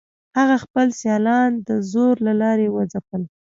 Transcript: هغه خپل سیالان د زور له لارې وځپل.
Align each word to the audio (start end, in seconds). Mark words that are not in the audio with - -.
هغه 0.37 0.55
خپل 0.63 0.87
سیالان 0.99 1.51
د 1.67 1.69
زور 1.91 2.15
له 2.27 2.33
لارې 2.41 2.67
وځپل. 2.75 3.21